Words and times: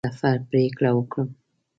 د 0.03 0.05
سفر 0.15 0.37
پرېکړه 0.49 0.89
وکړم. 0.93 1.29